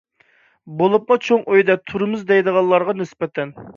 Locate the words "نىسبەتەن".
3.03-3.55